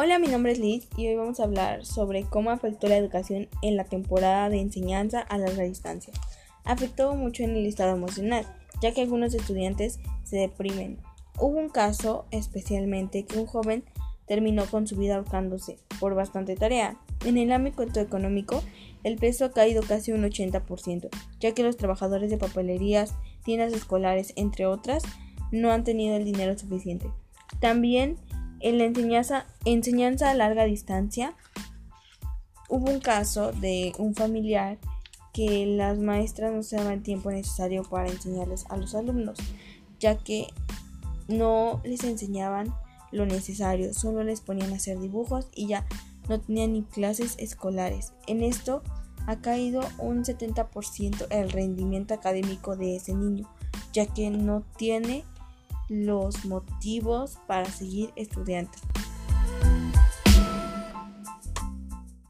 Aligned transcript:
Hola, 0.00 0.20
mi 0.20 0.28
nombre 0.28 0.52
es 0.52 0.60
Liz 0.60 0.86
y 0.96 1.08
hoy 1.08 1.16
vamos 1.16 1.40
a 1.40 1.42
hablar 1.42 1.84
sobre 1.84 2.22
cómo 2.22 2.52
afectó 2.52 2.86
la 2.86 2.96
educación 2.96 3.48
en 3.62 3.76
la 3.76 3.82
temporada 3.82 4.48
de 4.48 4.60
enseñanza 4.60 5.18
a 5.18 5.38
larga 5.38 5.64
distancia. 5.64 6.12
Afectó 6.64 7.16
mucho 7.16 7.42
en 7.42 7.56
el 7.56 7.66
estado 7.66 7.96
emocional, 7.96 8.46
ya 8.80 8.94
que 8.94 9.00
algunos 9.00 9.34
estudiantes 9.34 9.98
se 10.22 10.36
deprimen. 10.36 11.00
Hubo 11.36 11.58
un 11.58 11.68
caso 11.68 12.26
especialmente 12.30 13.24
que 13.24 13.40
un 13.40 13.46
joven 13.46 13.82
terminó 14.28 14.66
con 14.66 14.86
su 14.86 14.94
vida 14.94 15.16
ahorcándose 15.16 15.80
por 15.98 16.14
bastante 16.14 16.54
tarea. 16.54 16.96
En 17.24 17.36
el 17.36 17.50
ámbito 17.50 17.98
económico, 17.98 18.62
el 19.02 19.16
peso 19.16 19.46
ha 19.46 19.50
caído 19.50 19.82
casi 19.82 20.12
un 20.12 20.22
80%, 20.22 21.08
ya 21.40 21.54
que 21.54 21.64
los 21.64 21.76
trabajadores 21.76 22.30
de 22.30 22.38
papelerías, 22.38 23.16
tiendas 23.44 23.72
escolares, 23.72 24.32
entre 24.36 24.64
otras, 24.64 25.02
no 25.50 25.72
han 25.72 25.82
tenido 25.82 26.14
el 26.14 26.24
dinero 26.24 26.56
suficiente. 26.56 27.10
También 27.60 28.16
en 28.60 28.78
la 28.78 28.84
enseñanza, 28.84 29.46
enseñanza 29.64 30.30
a 30.30 30.34
larga 30.34 30.64
distancia, 30.64 31.34
hubo 32.68 32.90
un 32.90 33.00
caso 33.00 33.52
de 33.52 33.92
un 33.98 34.14
familiar 34.14 34.78
que 35.32 35.66
las 35.66 35.98
maestras 35.98 36.52
no 36.52 36.62
se 36.62 36.76
daban 36.76 36.94
el 36.94 37.02
tiempo 37.02 37.30
necesario 37.30 37.82
para 37.84 38.08
enseñarles 38.08 38.64
a 38.68 38.76
los 38.76 38.94
alumnos, 38.94 39.38
ya 40.00 40.18
que 40.18 40.48
no 41.28 41.80
les 41.84 42.04
enseñaban 42.04 42.74
lo 43.12 43.24
necesario, 43.26 43.94
solo 43.94 44.24
les 44.24 44.40
ponían 44.40 44.72
a 44.72 44.76
hacer 44.76 44.98
dibujos 44.98 45.48
y 45.54 45.66
ya 45.66 45.86
no 46.28 46.40
tenían 46.40 46.72
ni 46.72 46.82
clases 46.82 47.36
escolares. 47.38 48.12
En 48.26 48.42
esto 48.42 48.82
ha 49.26 49.40
caído 49.40 49.80
un 49.98 50.24
70% 50.24 51.26
el 51.30 51.50
rendimiento 51.50 52.14
académico 52.14 52.76
de 52.76 52.96
ese 52.96 53.14
niño, 53.14 53.48
ya 53.92 54.06
que 54.06 54.30
no 54.30 54.64
tiene 54.76 55.24
los 55.88 56.44
motivos 56.44 57.38
para 57.46 57.64
seguir 57.66 58.12
estudiando. 58.16 58.70